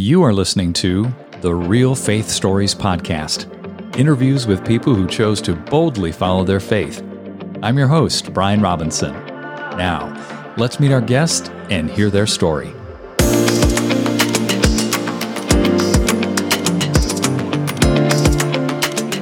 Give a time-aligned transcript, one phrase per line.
[0.00, 3.52] You are listening to the Real Faith Stories Podcast
[3.98, 7.02] interviews with people who chose to boldly follow their faith.
[7.64, 9.12] I'm your host, Brian Robinson.
[9.12, 12.68] Now, let's meet our guest and hear their story.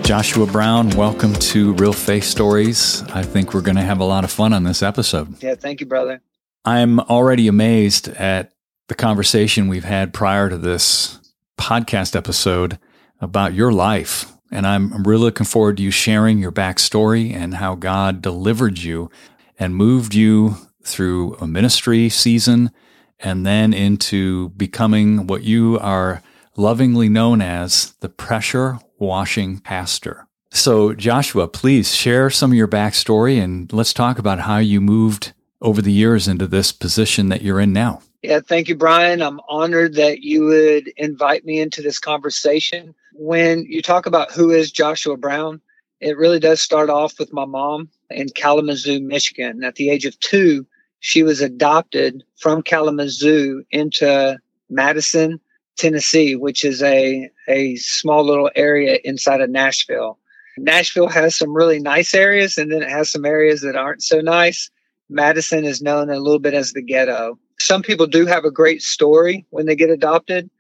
[0.03, 3.03] Joshua Brown, welcome to Real Faith Stories.
[3.15, 5.43] I think we're going to have a lot of fun on this episode.
[5.43, 6.21] Yeah, thank you, brother.
[6.67, 8.53] I'm already amazed at
[8.89, 11.19] the conversation we've had prior to this
[11.59, 12.79] podcast episode
[13.21, 14.33] about your life.
[14.53, 19.11] And I'm really looking forward to you sharing your backstory and how God delivered you
[19.59, 22.71] and moved you through a ministry season
[23.19, 26.23] and then into becoming what you are
[26.57, 30.29] lovingly known as the pressure washing pastor.
[30.51, 35.33] So, Joshua, please share some of your backstory and let's talk about how you moved
[35.61, 38.01] over the years into this position that you're in now.
[38.27, 39.23] Yeah, thank you, Brian.
[39.23, 42.93] I'm honored that you would invite me into this conversation.
[43.13, 45.61] When you talk about who is Joshua Brown,
[46.01, 49.63] it really does start off with my mom in Kalamazoo, Michigan.
[49.63, 50.67] At the age of two,
[50.99, 54.37] she was adopted from Kalamazoo into
[54.69, 55.39] Madison,
[55.77, 60.19] Tennessee, which is a, a small little area inside of Nashville.
[60.59, 64.21] Nashville has some really nice areas and then it has some areas that aren't so
[64.21, 64.69] nice.
[65.09, 67.39] Madison is known a little bit as the ghetto.
[67.59, 70.51] Some people do have a great story when they get adopted.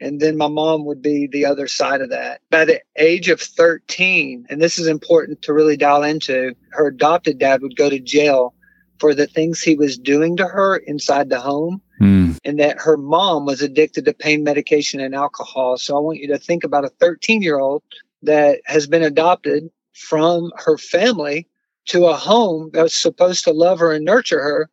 [0.00, 2.42] And then my mom would be the other side of that.
[2.50, 7.38] By the age of 13, and this is important to really dial into, her adopted
[7.38, 8.52] dad would go to jail
[8.98, 11.80] for the things he was doing to her inside the home.
[12.00, 12.36] Mm.
[12.44, 15.78] And that her mom was addicted to pain medication and alcohol.
[15.78, 17.82] So I want you to think about a 13 year old
[18.22, 21.48] that has been adopted from her family
[21.86, 24.68] to a home that was supposed to love her and nurture her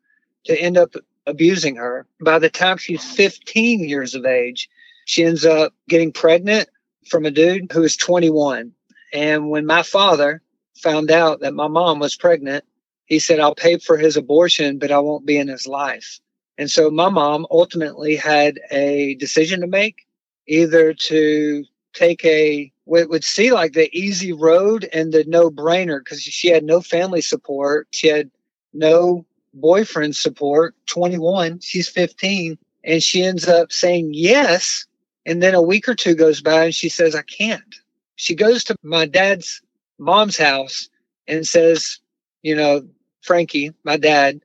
[0.45, 0.95] to end up
[1.25, 2.05] abusing her.
[2.21, 4.69] By the time she's 15 years of age,
[5.05, 6.69] she ends up getting pregnant
[7.07, 8.71] from a dude who is 21.
[9.13, 10.41] And when my father
[10.75, 12.65] found out that my mom was pregnant,
[13.05, 16.19] he said, I'll pay for his abortion, but I won't be in his life.
[16.57, 20.05] And so my mom ultimately had a decision to make
[20.47, 25.99] either to take a what would see like the easy road and the no brainer
[25.99, 27.87] because she had no family support.
[27.91, 28.29] She had
[28.73, 34.85] no boyfriend support, 21, she's 15, and she ends up saying yes.
[35.25, 37.75] And then a week or two goes by and she says, I can't.
[38.15, 39.61] She goes to my dad's
[39.97, 40.89] mom's house
[41.27, 41.99] and says,
[42.41, 42.81] you know,
[43.21, 44.41] Frankie, my dad,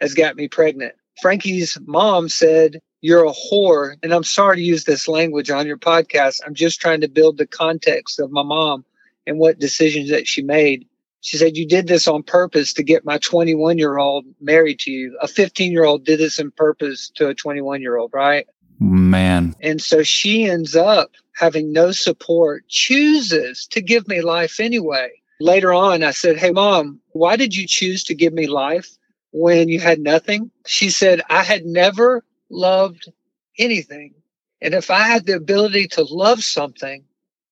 [0.00, 0.94] has got me pregnant.
[1.20, 3.96] Frankie's mom said, You're a whore.
[4.02, 6.40] And I'm sorry to use this language on your podcast.
[6.44, 8.84] I'm just trying to build the context of my mom
[9.26, 10.88] and what decisions that she made.
[11.22, 14.90] She said, You did this on purpose to get my 21 year old married to
[14.90, 15.16] you.
[15.22, 18.46] A 15 year old did this on purpose to a 21 year old, right?
[18.78, 19.54] Man.
[19.60, 25.10] And so she ends up having no support, chooses to give me life anyway.
[25.40, 28.90] Later on, I said, Hey, mom, why did you choose to give me life
[29.30, 30.50] when you had nothing?
[30.66, 33.10] She said, I had never loved
[33.58, 34.14] anything.
[34.60, 37.04] And if I had the ability to love something,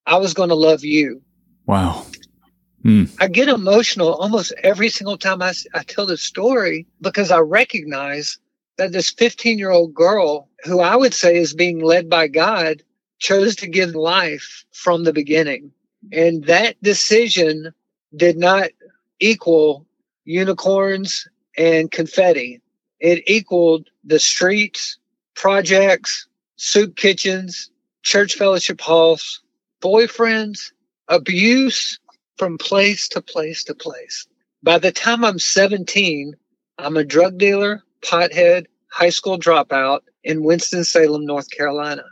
[0.07, 1.23] I was going to love you.
[1.67, 2.07] Wow.
[2.85, 3.15] Mm.
[3.21, 8.39] I get emotional almost every single time I, I tell this story because I recognize
[8.79, 12.83] that this 15 year old girl, who I would say is being led by God,
[13.19, 15.73] chose to give life from the beginning.
[16.13, 17.75] And that decision
[18.17, 18.71] did not
[19.19, 19.87] equal
[20.25, 22.63] unicorns and confetti.
[22.99, 24.99] It equaled the streets,
[25.35, 26.27] projects,
[26.57, 27.71] soup kitchens,
[28.03, 29.43] church fellowship halls,
[29.83, 30.73] boyfriends,
[31.09, 31.99] abuse,
[32.41, 34.27] from place to place to place.
[34.63, 36.35] By the time I'm 17,
[36.79, 42.05] I'm a drug dealer, pothead, high school dropout in Winston-Salem, North Carolina.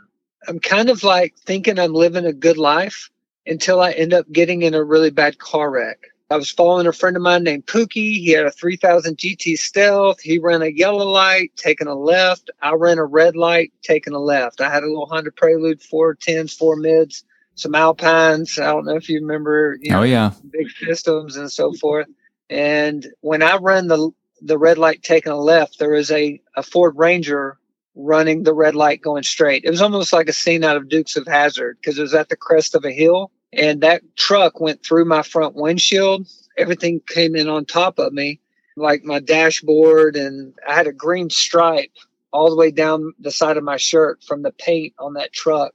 [0.47, 3.09] I'm kind of like thinking I'm living a good life
[3.47, 5.97] until I end up getting in a really bad car wreck.
[6.29, 8.19] I was following a friend of mine named Pookie.
[8.19, 10.19] He had a 3000 GT Stealth.
[10.19, 12.51] He ran a yellow light, taking a left.
[12.61, 14.61] I ran a red light, taking a left.
[14.61, 17.23] I had a little Honda Prelude, four tens, four mids
[17.59, 18.57] some Alpines.
[18.57, 19.77] I don't know if you remember.
[19.81, 22.07] You oh, know, oh yeah, big systems and so forth.
[22.49, 24.11] And when I run the
[24.41, 27.57] the red light taking a left, there was a a Ford Ranger
[27.95, 29.65] running the red light going straight.
[29.65, 32.29] It was almost like a scene out of Dukes of Hazzard because it was at
[32.29, 36.27] the crest of a hill, and that truck went through my front windshield.
[36.57, 38.39] Everything came in on top of me,
[38.77, 41.91] like my dashboard, and I had a green stripe
[42.31, 45.73] all the way down the side of my shirt from the paint on that truck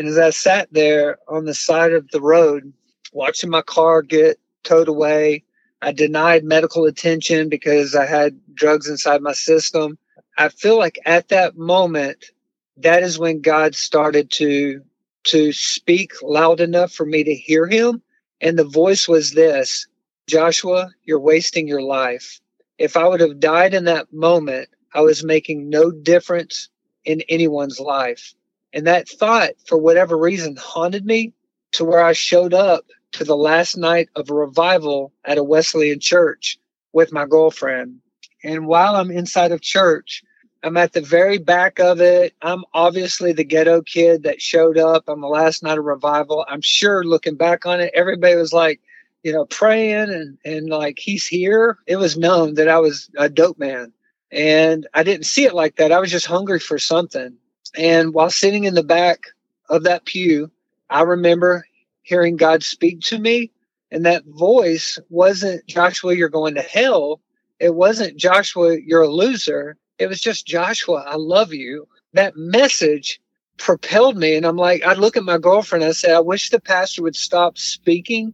[0.00, 2.72] and as I sat there on the side of the road,
[3.12, 5.44] watching my car get towed away,
[5.82, 9.98] I denied medical attention because I had drugs inside my system.
[10.38, 12.30] I feel like at that moment,
[12.78, 14.80] that is when God started to
[15.24, 18.00] to speak loud enough for me to hear him.
[18.40, 19.86] And the voice was this
[20.26, 22.40] Joshua, you're wasting your life.
[22.78, 26.70] If I would have died in that moment, I was making no difference
[27.04, 28.32] in anyone's life.
[28.72, 31.32] And that thought, for whatever reason, haunted me
[31.72, 36.00] to where I showed up to the last night of a revival at a Wesleyan
[36.00, 36.58] church
[36.92, 38.00] with my girlfriend.
[38.42, 40.22] And while I'm inside of church,
[40.62, 42.34] I'm at the very back of it.
[42.42, 46.44] I'm obviously the ghetto kid that showed up on the last night of revival.
[46.46, 48.80] I'm sure looking back on it, everybody was like,
[49.22, 51.78] you know, praying and, and like, he's here.
[51.86, 53.92] It was known that I was a dope man.
[54.30, 55.92] And I didn't see it like that.
[55.92, 57.36] I was just hungry for something.
[57.76, 59.24] And while sitting in the back
[59.68, 60.50] of that pew,
[60.88, 61.64] I remember
[62.02, 63.52] hearing God speak to me.
[63.92, 67.20] And that voice wasn't Joshua, you're going to hell.
[67.58, 69.76] It wasn't Joshua, you're a loser.
[69.98, 71.86] It was just Joshua, I love you.
[72.12, 73.20] That message
[73.58, 74.36] propelled me.
[74.36, 75.84] And I'm like, I'd look at my girlfriend.
[75.84, 78.32] I say, I wish the pastor would stop speaking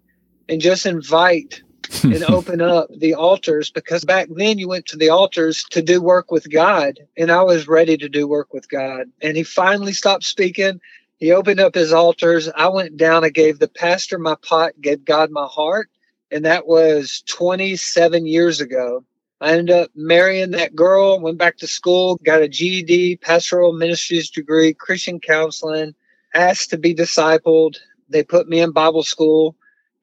[0.49, 1.63] and just invite
[2.03, 6.01] and open up the altars because back then you went to the altars to do
[6.01, 6.99] work with God.
[7.17, 9.11] And I was ready to do work with God.
[9.21, 10.81] And he finally stopped speaking.
[11.19, 12.49] He opened up his altars.
[12.55, 13.25] I went down.
[13.25, 15.89] I gave the pastor my pot, gave God my heart.
[16.31, 19.05] And that was 27 years ago.
[19.41, 24.31] I ended up marrying that girl, went back to school, got a GED, pastoral ministries
[24.31, 25.95] degree, Christian counseling,
[26.35, 27.77] asked to be discipled.
[28.09, 29.55] They put me in Bible school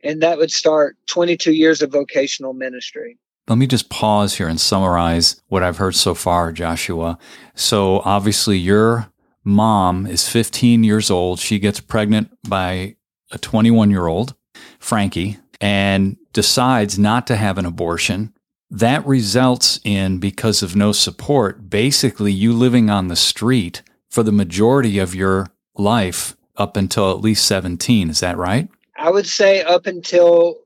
[0.03, 3.17] and that would start 22 years of vocational ministry.
[3.47, 7.17] Let me just pause here and summarize what I've heard so far, Joshua.
[7.55, 9.11] So, obviously, your
[9.43, 11.39] mom is 15 years old.
[11.39, 12.95] She gets pregnant by
[13.31, 14.35] a 21 year old,
[14.79, 18.33] Frankie, and decides not to have an abortion.
[18.69, 24.31] That results in, because of no support, basically you living on the street for the
[24.31, 28.09] majority of your life up until at least 17.
[28.09, 28.69] Is that right?
[28.97, 30.59] I would say up until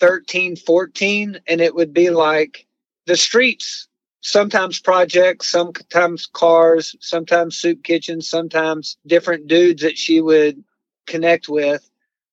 [0.00, 2.66] 13, 14, and it would be like
[3.06, 3.88] the streets,
[4.20, 10.62] sometimes projects, sometimes cars, sometimes soup kitchens, sometimes different dudes that she would
[11.06, 11.88] connect with.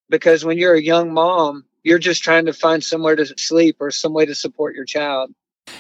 [0.09, 3.91] Because when you're a young mom, you're just trying to find somewhere to sleep or
[3.91, 5.33] some way to support your child.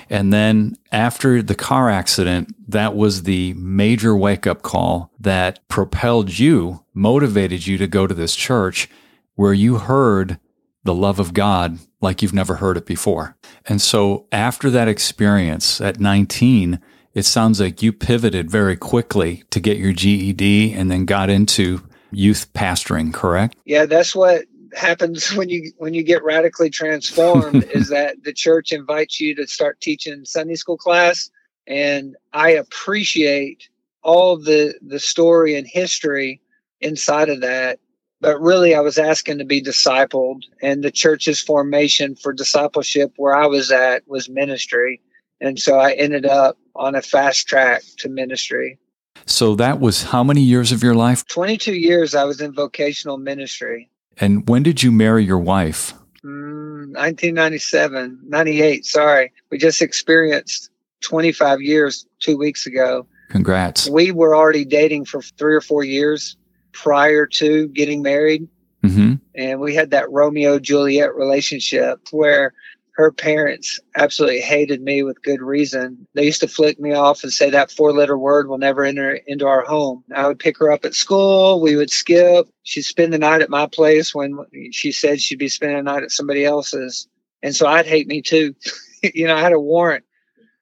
[0.09, 6.37] And then after the car accident, that was the major wake up call that propelled
[6.37, 8.89] you, motivated you to go to this church
[9.35, 10.39] where you heard
[10.83, 13.35] the love of God like you've never heard it before.
[13.67, 16.79] And so after that experience at 19,
[17.13, 21.81] it sounds like you pivoted very quickly to get your GED and then got into
[22.11, 23.55] youth pastoring, correct?
[23.65, 24.45] Yeah, that's what
[24.75, 29.47] happens when you when you get radically transformed is that the church invites you to
[29.47, 31.29] start teaching Sunday school class
[31.67, 33.69] and I appreciate
[34.01, 36.41] all the the story and history
[36.81, 37.79] inside of that
[38.23, 43.35] but really I was asking to be discipled and the church's formation for discipleship where
[43.35, 45.01] I was at was ministry.
[45.41, 48.79] And so I ended up on a fast track to ministry.
[49.25, 51.27] So that was how many years of your life?
[51.27, 53.89] 22 years I was in vocational ministry.
[54.17, 55.93] And when did you marry your wife?
[56.23, 59.33] Mm, 1997, 98, sorry.
[59.51, 60.69] We just experienced
[61.01, 63.05] 25 years two weeks ago.
[63.29, 63.89] Congrats.
[63.89, 66.37] We were already dating for three or four years
[66.73, 68.47] prior to getting married.
[68.83, 69.13] Mm-hmm.
[69.35, 72.53] And we had that Romeo Juliet relationship where
[72.95, 76.07] her parents absolutely hated me with good reason.
[76.13, 79.15] They used to flick me off and say that four letter word will never enter
[79.25, 80.03] into our home.
[80.13, 81.59] I would pick her up at school.
[81.59, 82.47] We would skip.
[82.61, 84.37] She'd spend the night at my place when
[84.71, 87.07] she said she'd be spending the night at somebody else's.
[87.41, 88.55] And so I'd hate me too.
[89.13, 90.05] you know, I had a warrant,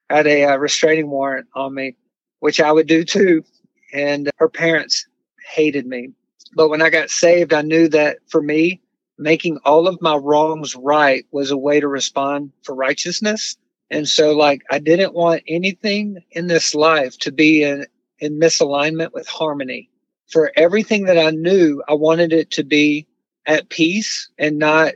[0.09, 1.97] I had a uh, restraining warrant on me,
[2.39, 3.43] which I would do too.
[3.93, 5.05] And her parents
[5.51, 6.11] hated me.
[6.53, 8.81] But when I got saved, I knew that for me,
[9.17, 13.57] making all of my wrongs right was a way to respond for righteousness.
[13.89, 17.85] And so, like, I didn't want anything in this life to be in,
[18.19, 19.89] in misalignment with harmony.
[20.27, 23.07] For everything that I knew, I wanted it to be
[23.45, 24.93] at peace and not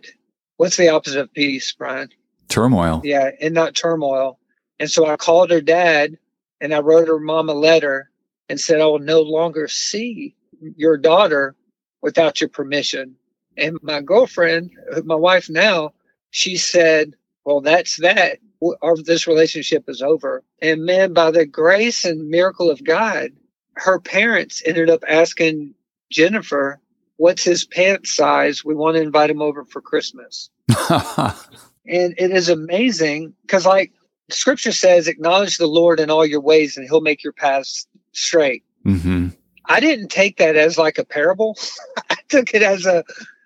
[0.57, 2.09] what's the opposite of peace, Brian?
[2.47, 3.01] Turmoil.
[3.03, 4.39] Yeah, and not turmoil.
[4.79, 6.17] And so I called her dad
[6.61, 8.09] and I wrote her mom a letter
[8.49, 10.35] and said, I will no longer see
[10.77, 11.55] your daughter
[12.01, 13.15] without your permission.
[13.57, 14.71] And my girlfriend,
[15.03, 15.93] my wife now,
[16.29, 17.13] she said,
[17.45, 18.39] well, that's that.
[18.81, 20.43] Our, this relationship is over.
[20.61, 23.31] And man, by the grace and miracle of God,
[23.75, 25.75] her parents ended up asking
[26.11, 26.79] Jennifer,
[27.17, 28.65] what's his pants size?
[28.65, 30.49] We want to invite him over for Christmas.
[30.89, 31.35] and
[31.85, 33.91] it is amazing because like
[34.29, 38.63] scripture says, acknowledge the Lord in all your ways and he'll make your paths straight.
[38.85, 39.29] Mm-hmm.
[39.67, 41.57] I didn't take that as like a parable.
[42.09, 43.03] I took it as a,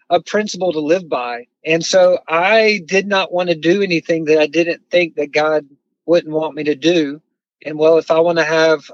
[0.09, 1.47] a principle to live by.
[1.65, 5.67] And so I did not want to do anything that I didn't think that God
[6.05, 7.21] wouldn't want me to do.
[7.65, 8.91] And well, if I want to have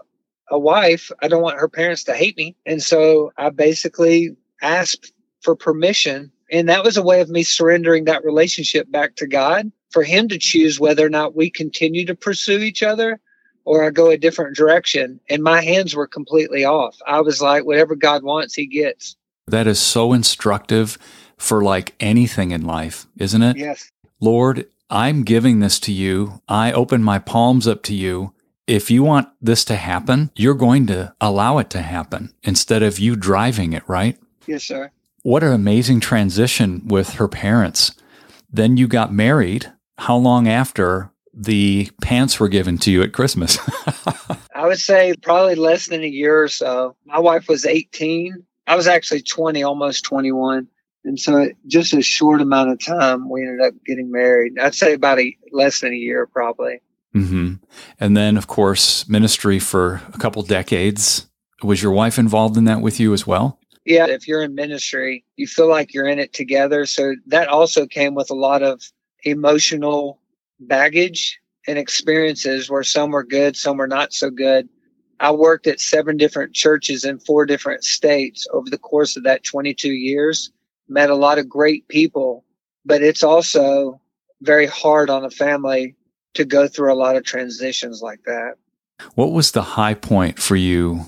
[0.50, 2.56] a wife, I don't want her parents to hate me.
[2.66, 6.32] And so I basically asked for permission.
[6.52, 10.28] And that was a way of me surrendering that relationship back to God for Him
[10.30, 13.20] to choose whether or not we continue to pursue each other
[13.66, 15.20] or I go a different direction.
[15.30, 16.98] And my hands were completely off.
[17.06, 19.16] I was like, whatever God wants, He gets.
[19.48, 20.98] That is so instructive
[21.38, 23.58] for like anything in life, isn't it?
[23.58, 23.92] Yes.
[24.20, 26.42] Lord, I'm giving this to you.
[26.48, 28.34] I open my palms up to you.
[28.68, 32.98] If you want this to happen, you're going to allow it to happen instead of
[32.98, 34.18] you driving it, right?
[34.48, 34.92] Yes, sir.
[35.22, 37.92] What an amazing transition with her parents.
[38.52, 39.72] Then you got married.
[39.98, 43.58] How long after the pants were given to you at Christmas?
[44.56, 46.96] I would say probably less than a year or so.
[47.06, 48.44] My wife was 18.
[48.68, 50.68] I was actually 20, almost 21.
[51.04, 54.54] And so just a short amount of time, we ended up getting married.
[54.60, 56.82] I'd say about a less than a year, probably.
[57.14, 57.56] Mm-hmm.
[58.00, 61.28] And then, of course, ministry for a couple decades.
[61.64, 63.60] Was your wife involved in that with you as well?
[63.86, 66.88] Yeah, if you're in ministry, you feel like you're in it together.
[66.88, 68.82] So that also came with a lot of
[69.24, 70.20] emotional
[70.60, 74.70] baggage and experiences where some were good, some were not so good.
[75.20, 79.44] I worked at seven different churches in four different states over the course of that
[79.44, 80.52] 22 years,
[80.88, 82.44] met a lot of great people,
[82.86, 84.02] but it's also
[84.42, 85.96] very hard on a family
[86.34, 88.56] to go through a lot of transitions like that.
[89.16, 91.02] What was the high point for you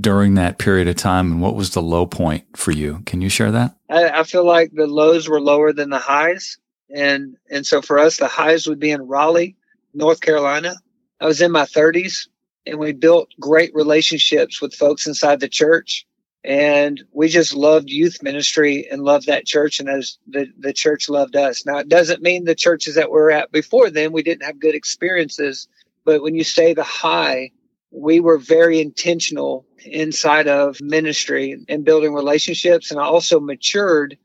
[0.00, 3.02] during that period of time and what was the low point for you?
[3.06, 3.76] Can you share that?
[3.90, 6.58] I, I feel like the lows were lower than the highs.
[6.94, 9.56] And and so for us the highs would be in Raleigh,
[9.94, 10.74] North Carolina.
[11.20, 12.28] I was in my 30s
[12.66, 16.06] and we built great relationships with folks inside the church.
[16.44, 21.08] And we just loved youth ministry and loved that church and as the, the church
[21.08, 21.66] loved us.
[21.66, 24.60] Now it doesn't mean the churches that we are at before then we didn't have
[24.60, 25.68] good experiences
[26.08, 27.50] but when you say the high
[27.90, 34.16] we were very intentional inside of ministry and building relationships and i also matured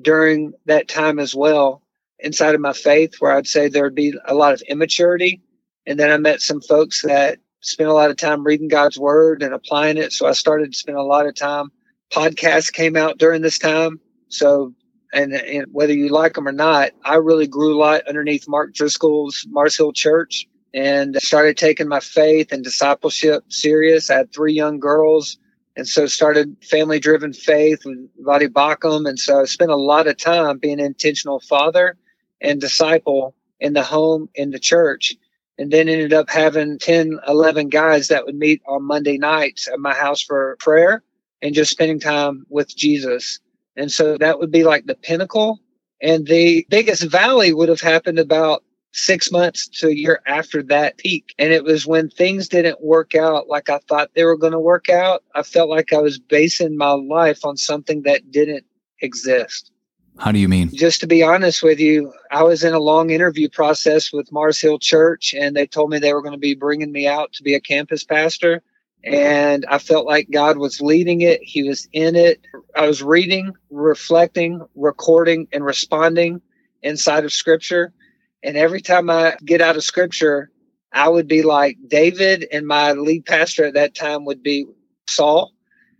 [0.00, 1.81] during that time as well
[2.22, 5.40] inside of my faith where i'd say there would be a lot of immaturity
[5.86, 9.42] and then i met some folks that spent a lot of time reading God's word
[9.42, 10.12] and applying it.
[10.12, 11.70] So I started to spend a lot of time.
[12.12, 14.00] Podcasts came out during this time.
[14.28, 14.74] So,
[15.14, 18.74] and, and whether you like them or not, I really grew a lot underneath Mark
[18.74, 24.10] Driscoll's Mars Hill Church and started taking my faith and discipleship serious.
[24.10, 25.38] I had three young girls.
[25.74, 29.08] And so started family driven faith with Voddie Baucham.
[29.08, 31.96] And so I spent a lot of time being an intentional father
[32.42, 35.14] and disciple in the home, in the church
[35.58, 39.78] and then ended up having 10, 11 guys that would meet on Monday nights at
[39.78, 41.02] my house for prayer
[41.40, 43.40] and just spending time with Jesus.
[43.76, 45.60] And so that would be like the pinnacle.
[46.00, 50.98] And the biggest valley would have happened about six months to a year after that
[50.98, 51.34] peak.
[51.38, 54.58] And it was when things didn't work out like I thought they were going to
[54.58, 55.22] work out.
[55.34, 58.64] I felt like I was basing my life on something that didn't
[59.00, 59.71] exist.
[60.18, 60.70] How do you mean?
[60.72, 64.60] Just to be honest with you, I was in a long interview process with Mars
[64.60, 67.42] Hill Church, and they told me they were going to be bringing me out to
[67.42, 68.62] be a campus pastor.
[69.04, 71.40] And I felt like God was leading it.
[71.42, 72.40] He was in it.
[72.76, 76.40] I was reading, reflecting, recording, and responding
[76.82, 77.92] inside of scripture.
[78.44, 80.50] And every time I get out of scripture,
[80.92, 84.66] I would be like David, and my lead pastor at that time would be
[85.08, 85.52] Saul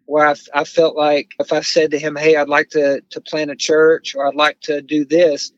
[0.07, 3.21] where I, I felt like if I said to him, Hey, I'd like to, to
[3.21, 5.53] plant a church or I'd like to do this,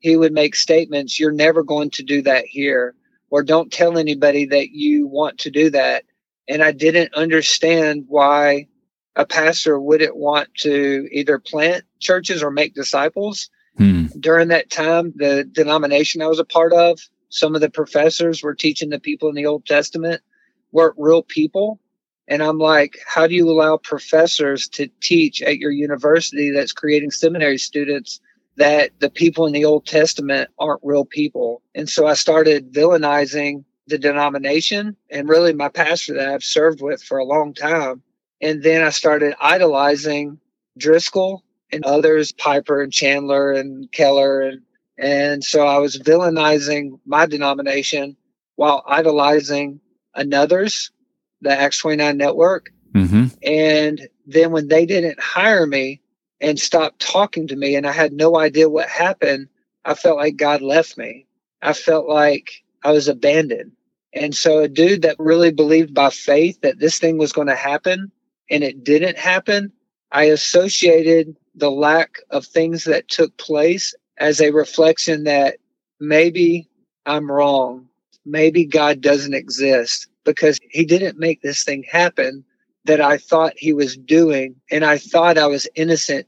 [0.00, 2.94] he would make statements, You're never going to do that here,
[3.30, 6.04] or don't tell anybody that you want to do that.
[6.48, 8.68] And I didn't understand why
[9.16, 13.50] a pastor wouldn't want to either plant churches or make disciples.
[13.78, 14.06] Hmm.
[14.20, 18.54] During that time, the denomination I was a part of, some of the professors were
[18.54, 20.22] teaching the people in the Old Testament
[20.70, 21.80] weren't real people
[22.28, 27.12] and I'm like, how do you allow professors to teach at your university that's creating
[27.12, 28.20] seminary students
[28.56, 31.62] that the people in the Old Testament aren't real people?
[31.74, 37.02] And so I started villainizing the denomination and really my pastor that I've served with
[37.02, 38.02] for a long time.
[38.40, 40.40] And then I started idolizing
[40.76, 44.42] Driscoll and others, Piper and Chandler and Keller.
[44.42, 44.62] And,
[44.98, 48.16] and so I was villainizing my denomination
[48.56, 49.80] while idolizing
[50.14, 50.90] another's
[51.40, 52.70] the Acts 29 network.
[52.94, 53.26] Mm-hmm.
[53.42, 56.00] And then when they didn't hire me
[56.40, 59.48] and stopped talking to me and I had no idea what happened,
[59.84, 61.26] I felt like God left me.
[61.62, 63.72] I felt like I was abandoned.
[64.12, 67.54] And so a dude that really believed by faith that this thing was going to
[67.54, 68.10] happen
[68.50, 69.72] and it didn't happen,
[70.10, 75.58] I associated the lack of things that took place as a reflection that
[76.00, 76.68] maybe
[77.04, 77.88] I'm wrong.
[78.24, 82.44] Maybe God doesn't exist because he didn't make this thing happen
[82.84, 84.56] that I thought he was doing.
[84.70, 86.26] And I thought I was innocent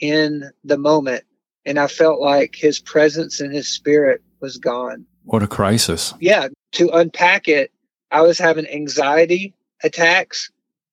[0.00, 1.24] in the moment.
[1.66, 5.04] And I felt like his presence and his spirit was gone.
[5.24, 6.14] What a crisis.
[6.18, 6.48] Yeah.
[6.72, 7.70] To unpack it,
[8.10, 10.50] I was having anxiety attacks,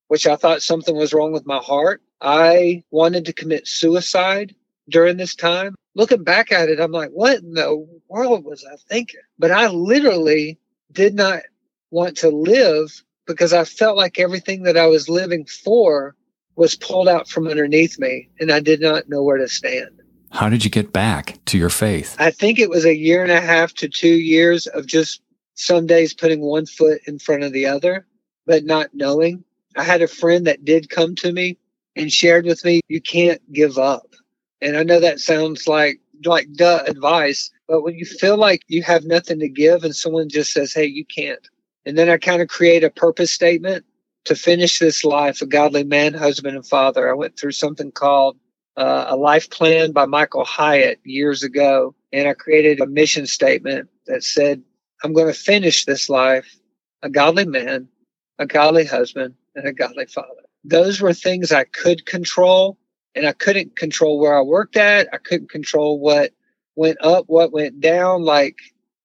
[0.10, 2.02] which I thought something was wrong with my heart.
[2.22, 4.54] I wanted to commit suicide
[4.90, 5.76] during this time.
[5.96, 9.22] Looking back at it, I'm like, what in the world was I thinking?
[9.40, 10.60] But I literally
[10.92, 11.42] did not
[11.92, 16.16] want to live because I felt like everything that I was living for
[16.56, 20.02] was pulled out from underneath me and I did not know where to stand.
[20.32, 22.16] How did you get back to your faith?
[22.20, 25.22] I think it was a year and a half to two years of just
[25.56, 28.06] some days putting one foot in front of the other,
[28.46, 29.44] but not knowing.
[29.76, 31.58] I had a friend that did come to me
[31.96, 34.16] and shared with me, you can't give up.
[34.62, 38.84] And I know that sounds like like duh advice, but when you feel like you
[38.84, 41.48] have nothing to give and someone just says, Hey, you can't.
[41.86, 43.86] And then I kind of create a purpose statement
[44.26, 47.10] to finish this life, a godly man, husband, and father.
[47.10, 48.38] I went through something called
[48.78, 51.96] uh, a life plan by Michael Hyatt years ago.
[52.12, 54.62] And I created a mission statement that said,
[55.04, 56.56] I'm going to finish this life
[57.02, 57.88] a godly man,
[58.40, 62.78] a godly husband, and a godly father those were things I could control
[63.16, 65.08] and I couldn't control where I worked at.
[65.14, 66.32] I couldn't control what
[66.76, 68.24] went up, what went down.
[68.24, 68.58] Like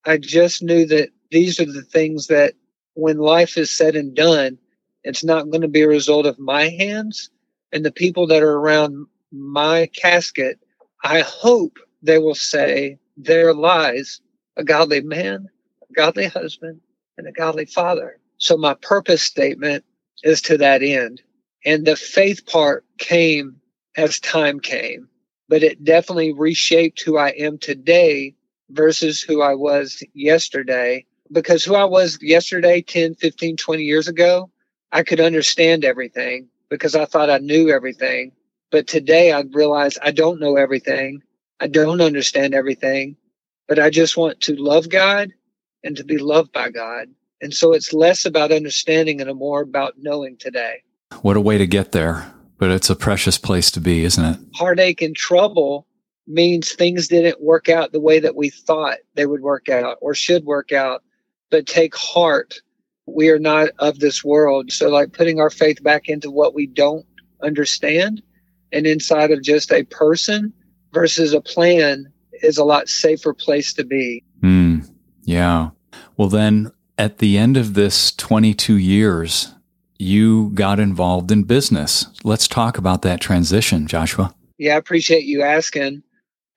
[0.05, 2.55] I just knew that these are the things that
[2.95, 4.59] when life is said and done,
[5.03, 7.31] it's not going to be a result of my hands
[7.73, 10.59] and the people that are around my casket.
[11.03, 14.21] I hope they will say there lies
[14.57, 15.49] a godly man,
[15.91, 16.81] a godly husband,
[17.19, 18.19] and a godly father.
[18.39, 19.85] So my purpose statement
[20.23, 21.23] is to that end.
[21.65, 23.61] And the faith part came
[23.97, 25.09] as time came,
[25.49, 28.35] but it definitely reshaped who I am today
[28.71, 31.07] versus who I was yesterday.
[31.33, 34.51] Because who I was yesterday, 10, 15, 20 years ago,
[34.93, 38.33] I could understand everything because I thought I knew everything.
[38.71, 41.23] But today I realize I don't know everything.
[41.61, 43.17] I don't understand everything,
[43.69, 45.33] but I just want to love God
[45.83, 47.09] and to be loved by God.
[47.41, 50.83] And so it's less about understanding and more about knowing today.
[51.23, 52.33] What a way to get there.
[52.59, 54.39] But it's a precious place to be, isn't it?
[54.55, 55.87] Heartache and trouble
[56.27, 60.15] means things didn't work out the way that we thought they would work out or
[60.15, 61.03] should work out.
[61.51, 62.55] But take heart.
[63.07, 64.73] We are not of this world.
[64.73, 67.07] So, like putting our faith back into what we don't
[67.43, 68.23] understand
[68.73, 70.53] and inside of just a person
[70.93, 74.23] versus a plan is a lot safer place to be.
[74.43, 74.91] Mm,
[75.23, 75.71] yeah.
[76.17, 79.55] Well, then at the end of this 22 years,
[79.99, 82.07] you got involved in business.
[82.25, 84.35] Let's talk about that transition, Joshua.
[84.59, 86.03] Yeah, I appreciate you asking.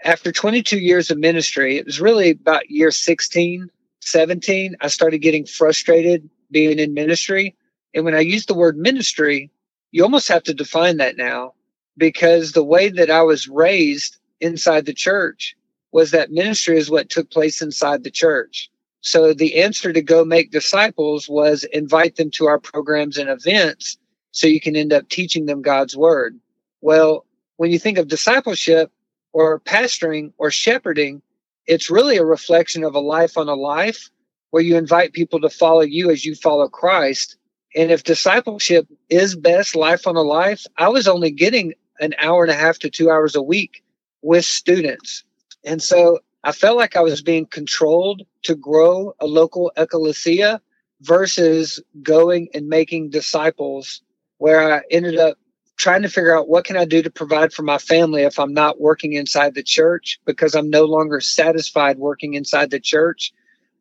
[0.03, 3.69] After 22 years of ministry, it was really about year 16,
[4.11, 7.55] 17, I started getting frustrated being in ministry.
[7.93, 9.51] And when I use the word ministry,
[9.91, 11.53] you almost have to define that now
[11.97, 15.55] because the way that I was raised inside the church
[15.91, 18.69] was that ministry is what took place inside the church.
[19.01, 23.97] So the answer to go make disciples was invite them to our programs and events
[24.31, 26.39] so you can end up teaching them God's word.
[26.81, 27.25] Well,
[27.57, 28.91] when you think of discipleship
[29.33, 31.21] or pastoring or shepherding,
[31.67, 34.09] it's really a reflection of a life on a life
[34.51, 37.37] where you invite people to follow you as you follow Christ.
[37.75, 42.43] And if discipleship is best life on a life, I was only getting an hour
[42.43, 43.83] and a half to two hours a week
[44.21, 45.23] with students.
[45.65, 50.61] And so I felt like I was being controlled to grow a local ecclesia
[51.01, 54.01] versus going and making disciples
[54.37, 55.37] where I ended up
[55.77, 58.53] trying to figure out what can I do to provide for my family if I'm
[58.53, 63.31] not working inside the church because I'm no longer satisfied working inside the church.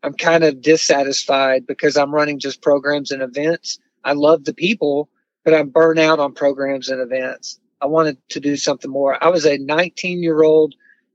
[0.03, 3.79] I'm kind of dissatisfied because I'm running just programs and events.
[4.05, 5.09] I love the people,
[5.45, 7.59] but I'm burnt out on programs and events.
[7.81, 9.23] I wanted to do something more.
[9.23, 10.75] I was a 19 year old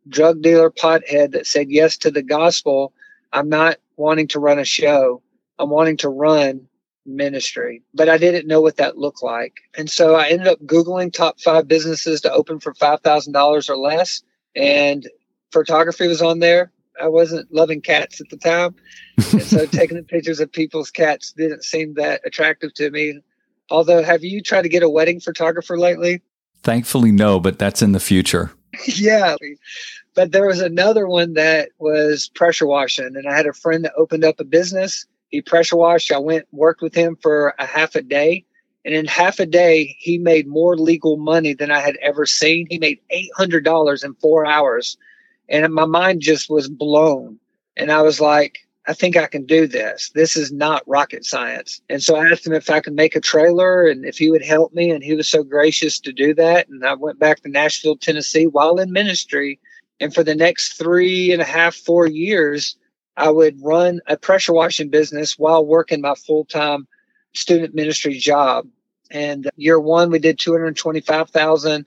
[0.09, 2.93] drug dealer pothead that said yes to the gospel.
[3.31, 5.21] I'm not wanting to run a show.
[5.59, 6.67] I'm wanting to run
[7.05, 9.53] ministry, but I didn't know what that looked like.
[9.77, 14.21] And so I ended up Googling top five businesses to open for $5,000 or less.
[14.55, 15.07] And
[15.51, 16.71] photography was on there.
[17.01, 18.75] I wasn't loving cats at the time.
[19.31, 23.21] and so taking the pictures of people's cats didn't seem that attractive to me.
[23.69, 26.21] Although, have you tried to get a wedding photographer lately?
[26.63, 28.51] Thankfully, no, but that's in the future.
[28.85, 29.35] yeah.
[30.13, 33.15] But there was another one that was pressure washing.
[33.15, 35.05] And I had a friend that opened up a business.
[35.31, 36.11] He pressure washed.
[36.11, 38.45] I went, worked with him for a half a day.
[38.83, 42.67] And in half a day, he made more legal money than I had ever seen.
[42.69, 42.99] He made
[43.39, 44.97] $800 in four hours.
[45.47, 47.39] And my mind just was blown.
[47.77, 50.09] And I was like, I think I can do this.
[50.15, 51.81] This is not rocket science.
[51.87, 54.43] And so I asked him if I could make a trailer and if he would
[54.43, 54.89] help me.
[54.89, 56.67] And he was so gracious to do that.
[56.67, 59.59] And I went back to Nashville, Tennessee while in ministry.
[59.99, 62.75] And for the next three and a half, four years,
[63.17, 66.88] I would run a pressure washing business while working my full time
[67.34, 68.67] student ministry job.
[69.10, 71.86] And year one, we did 225,000,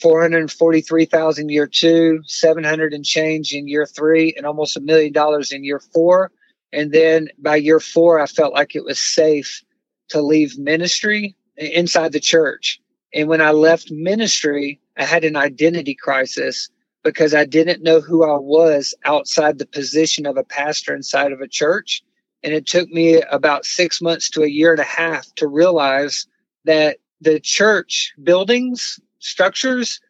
[0.00, 5.64] 443,000 year two, 700 and change in year three, and almost a million dollars in
[5.64, 6.30] year four.
[6.72, 9.62] And then by year four, I felt like it was safe
[10.08, 12.80] to leave ministry inside the church.
[13.14, 16.68] And when I left ministry, I had an identity crisis
[17.02, 21.40] because I didn't know who I was outside the position of a pastor inside of
[21.40, 22.02] a church.
[22.42, 26.26] And it took me about six months to a year and a half to realize
[26.64, 30.00] that the church buildings, structures,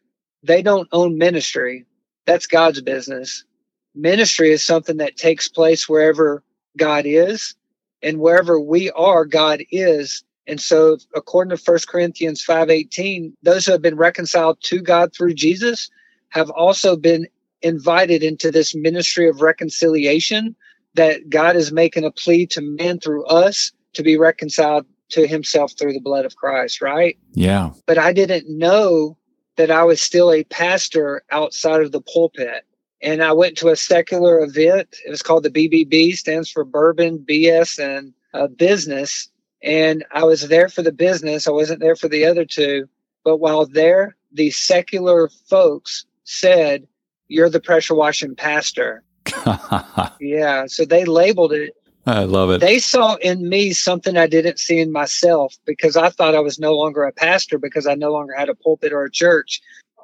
[0.42, 1.86] they don't own ministry.
[2.26, 3.44] That's God's business.
[3.94, 6.42] Ministry is something that takes place wherever
[6.76, 7.54] God is
[8.02, 10.24] and wherever we are, God is.
[10.46, 15.34] And so according to 1 Corinthians 5:18, those who have been reconciled to God through
[15.34, 15.90] Jesus
[16.32, 17.26] have also been
[17.60, 20.56] invited into this ministry of reconciliation
[20.94, 25.72] that God is making a plea to man through us to be reconciled to himself
[25.78, 27.18] through the blood of Christ, right?
[27.32, 27.72] Yeah.
[27.86, 29.18] But I didn't know
[29.56, 32.64] that I was still a pastor outside of the pulpit.
[33.02, 34.96] And I went to a secular event.
[35.04, 39.28] It was called the BBB, stands for Bourbon, BS, and uh, Business.
[39.62, 41.46] And I was there for the business.
[41.46, 42.88] I wasn't there for the other two.
[43.22, 46.86] But while there, the secular folks said,
[47.28, 49.04] You're the pressure washing pastor.
[50.20, 50.66] yeah.
[50.66, 51.74] So they labeled it.
[52.04, 52.60] I love it.
[52.60, 56.58] They saw in me something I didn't see in myself because I thought I was
[56.58, 59.60] no longer a pastor because I no longer had a pulpit or a church.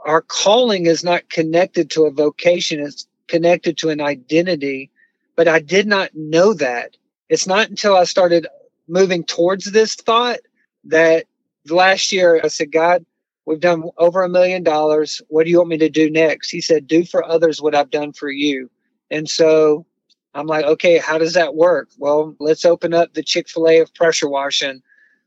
[0.06, 4.90] Our calling is not connected to a vocation, it's connected to an identity.
[5.34, 6.96] But I did not know that.
[7.28, 8.46] It's not until I started
[8.88, 10.38] moving towards this thought
[10.84, 11.26] that
[11.68, 13.04] last year I said, God,
[13.48, 15.22] we've done over a million dollars.
[15.28, 16.50] What do you want me to do next?
[16.50, 18.70] He said, Do for others what I've done for you.
[19.10, 19.86] And so
[20.34, 21.88] I'm like, okay, how does that work?
[21.98, 24.82] Well, let's open up the Chick fil A of pressure washing.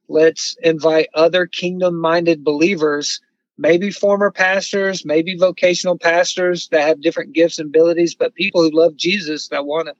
[0.08, 3.22] Let's invite other kingdom minded believers,
[3.58, 8.70] maybe former pastors, maybe vocational pastors that have different gifts and abilities, but people who
[8.72, 9.96] love Jesus that want to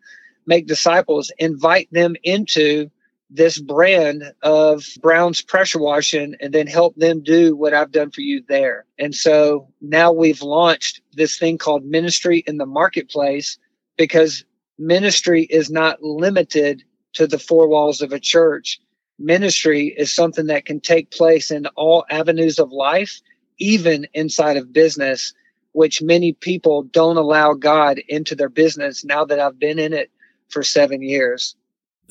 [0.46, 2.92] make disciples, invite them into
[3.34, 8.20] this brand of Brown's pressure washing and then help them do what I've done for
[8.20, 8.86] you there.
[9.00, 13.58] And so now we've launched this thing called ministry in the marketplace
[13.98, 14.44] because
[14.78, 18.82] ministry is not limited to the four walls of a church.
[19.18, 23.22] Ministry is something that can take place in all avenues of life,
[23.58, 25.34] even inside of business,
[25.72, 30.12] which many people don't allow God into their business now that I've been in it
[30.50, 31.56] for seven years.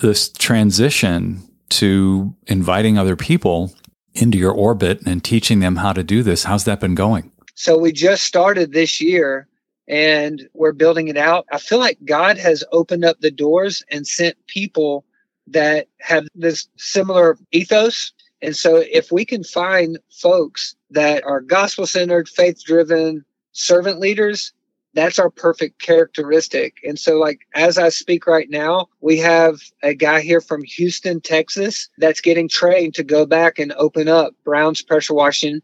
[0.00, 3.74] This transition to inviting other people
[4.14, 7.30] into your orbit and teaching them how to do this, how's that been going?
[7.54, 9.46] So we just started this year
[9.86, 11.46] and we're building it out.
[11.52, 15.04] I feel like God has opened up the doors and sent people
[15.48, 18.12] that have this similar ethos.
[18.40, 24.52] And so if we can find folks that are gospel centered, faith driven, servant leaders,
[24.94, 26.78] that's our perfect characteristic.
[26.84, 31.20] And so, like, as I speak right now, we have a guy here from Houston,
[31.20, 35.60] Texas, that's getting trained to go back and open up Brown's pressure washing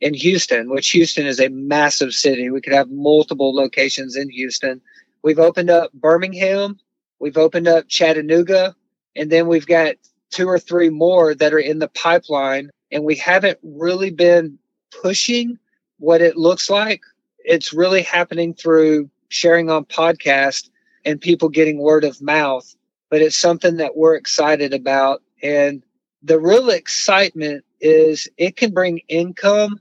[0.00, 2.50] in Houston, which Houston is a massive city.
[2.50, 4.80] We could have multiple locations in Houston.
[5.22, 6.78] We've opened up Birmingham,
[7.18, 8.74] we've opened up Chattanooga,
[9.14, 9.96] and then we've got
[10.30, 12.70] two or three more that are in the pipeline.
[12.92, 14.58] And we haven't really been
[15.02, 15.58] pushing
[15.98, 17.02] what it looks like.
[17.50, 20.70] It's really happening through sharing on podcast
[21.04, 22.72] and people getting word of mouth.
[23.10, 25.20] But it's something that we're excited about.
[25.42, 25.82] And
[26.22, 29.80] the real excitement is it can bring income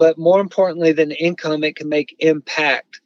[0.00, 3.02] but more importantly than income, it can make impact.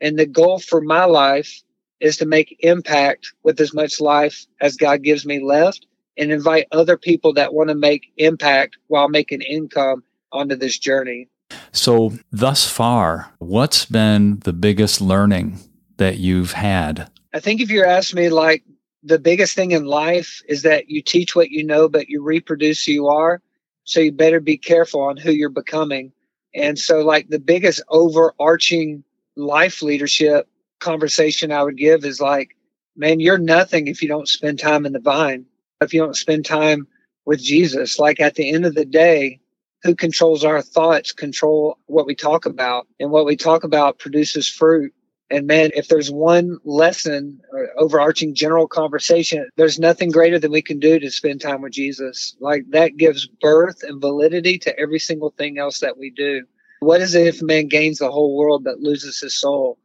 [0.00, 1.62] And the goal for my life
[2.00, 6.66] is to make impact with as much life as God gives me left and invite
[6.72, 11.28] other people that want to make impact while making income onto this journey.
[11.72, 15.58] So, thus far, what's been the biggest learning
[15.96, 17.10] that you've had?
[17.34, 18.64] I think if you're asking me, like,
[19.02, 22.84] the biggest thing in life is that you teach what you know, but you reproduce
[22.84, 23.42] who you are.
[23.84, 26.12] So, you better be careful on who you're becoming.
[26.54, 29.04] And so, like, the biggest overarching
[29.36, 30.48] life leadership
[30.80, 32.56] conversation I would give is like,
[32.96, 35.46] man, you're nothing if you don't spend time in the vine,
[35.80, 36.86] if you don't spend time
[37.24, 37.98] with Jesus.
[37.98, 39.40] Like at the end of the day,
[39.82, 42.86] who controls our thoughts control what we talk about.
[42.98, 44.92] And what we talk about produces fruit.
[45.30, 50.62] And man if there's one lesson or overarching general conversation there's nothing greater than we
[50.62, 52.34] can do to spend time with jesus.
[52.40, 56.46] Like that gives birth and validity to every single thing else that we do.
[56.80, 59.78] What is it if man gains the whole world but loses his soul?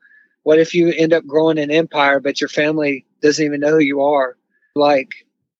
[0.44, 3.80] What if you end up growing an empire but your family doesn't even know who
[3.80, 4.38] you are?
[4.76, 5.10] Like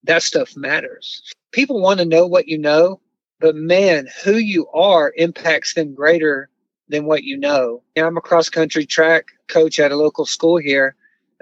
[0.06, 1.22] that stuff matters.
[1.52, 3.02] People want to know what you know
[3.44, 6.48] but man, who you are impacts them greater
[6.88, 7.84] than what you know.
[7.98, 10.96] I'm a cross country track coach at a local school here,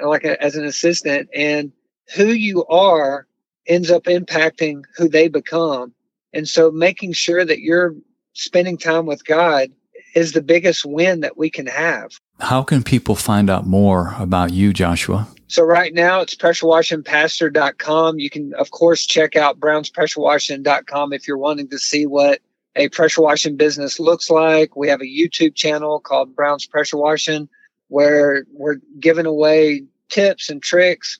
[0.04, 1.72] like a, as an assistant, and
[2.16, 3.28] who you are
[3.68, 5.94] ends up impacting who they become.
[6.34, 7.94] And so making sure that you're
[8.34, 9.70] spending time with God
[10.14, 12.12] is the biggest win that we can have.
[12.40, 15.28] How can people find out more about you, Joshua?
[15.48, 18.20] So right now it's pressurewashingpastor.com.
[18.20, 22.40] You can, of course, check out brownspressurewashing.com if you're wanting to see what
[22.76, 24.76] a pressure washing business looks like.
[24.76, 27.50] We have a YouTube channel called Brown's Pressure Washing
[27.92, 31.20] where we're giving away tips and tricks.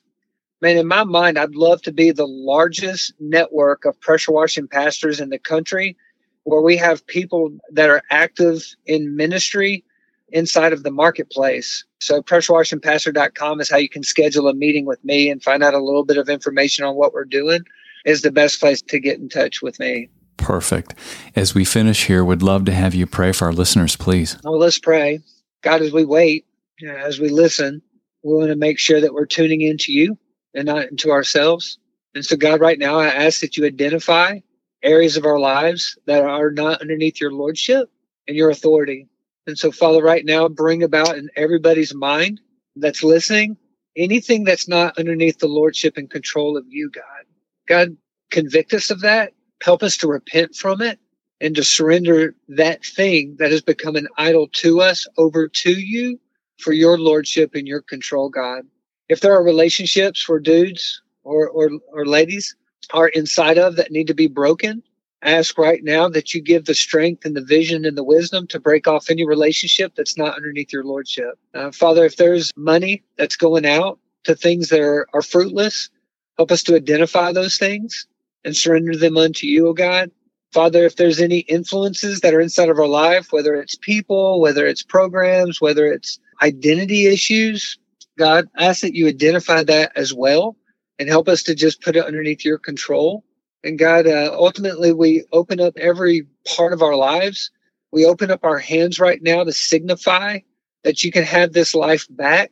[0.62, 5.20] Man, in my mind, I'd love to be the largest network of pressure washing pastors
[5.20, 5.98] in the country
[6.44, 9.84] where we have people that are active in ministry
[10.30, 11.84] inside of the marketplace.
[12.00, 15.78] So pressurewashingpastor.com is how you can schedule a meeting with me and find out a
[15.78, 17.60] little bit of information on what we're doing
[18.04, 20.08] is the best place to get in touch with me.
[20.38, 20.94] Perfect.
[21.36, 24.36] As we finish here, would love to have you pray for our listeners, please.
[24.42, 25.20] Well, let's pray.
[25.62, 26.46] God, as we wait,
[26.84, 27.82] as we listen,
[28.24, 30.18] we want to make sure that we're tuning into you
[30.54, 31.78] and not into ourselves.
[32.14, 34.40] And so, God, right now, I ask that you identify
[34.82, 37.90] areas of our lives that are not underneath your lordship
[38.26, 39.08] and your authority.
[39.46, 42.40] And so, Father, right now, bring about in everybody's mind
[42.76, 43.56] that's listening
[43.96, 47.26] anything that's not underneath the lordship and control of you, God.
[47.68, 47.96] God,
[48.30, 49.32] convict us of that.
[49.62, 50.98] Help us to repent from it
[51.40, 56.18] and to surrender that thing that has become an idol to us over to you
[56.58, 58.62] for your lordship and your control, God.
[59.08, 62.56] If there are relationships for dudes or, or, or ladies
[62.92, 64.82] are inside of that need to be broken,
[65.22, 68.60] ask right now that you give the strength and the vision and the wisdom to
[68.60, 71.38] break off any relationship that's not underneath your lordship.
[71.54, 75.90] Uh, Father, if there's money that's going out to things that are, are fruitless,
[76.36, 78.06] help us to identify those things
[78.44, 80.10] and surrender them unto you, O oh God.
[80.52, 84.66] Father, if there's any influences that are inside of our life, whether it's people, whether
[84.66, 87.78] it's programs, whether it's identity issues,
[88.18, 90.56] God, I ask that you identify that as well
[90.98, 93.24] and help us to just put it underneath your control
[93.64, 96.26] and God, uh, ultimately, we open up every
[96.56, 97.50] part of our lives.
[97.92, 100.40] We open up our hands right now to signify
[100.84, 102.50] that you can have this life back.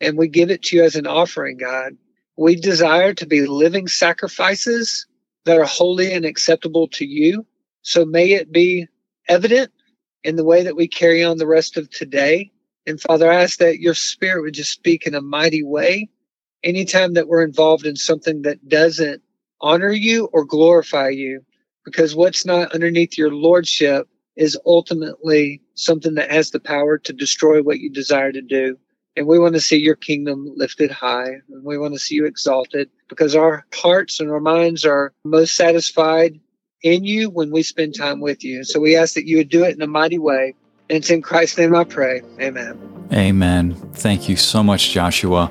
[0.00, 1.96] And we give it to you as an offering, God.
[2.36, 5.06] We desire to be living sacrifices
[5.44, 7.46] that are holy and acceptable to you.
[7.82, 8.88] So may it be
[9.28, 9.72] evident
[10.24, 12.50] in the way that we carry on the rest of today.
[12.86, 16.08] And Father, I ask that your spirit would just speak in a mighty way.
[16.62, 19.22] Anytime that we're involved in something that doesn't
[19.60, 21.42] honor you or glorify you
[21.84, 27.62] because what's not underneath your lordship is ultimately something that has the power to destroy
[27.62, 28.76] what you desire to do.
[29.16, 32.26] And we want to see your kingdom lifted high and we want to see you
[32.26, 36.38] exalted because our hearts and our minds are most satisfied
[36.82, 38.62] in you when we spend time with you.
[38.62, 40.54] So we ask that you would do it in a mighty way.
[40.90, 42.20] And it's in Christ's name I pray.
[42.40, 43.08] Amen.
[43.12, 43.74] Amen.
[43.94, 45.50] Thank you so much, Joshua.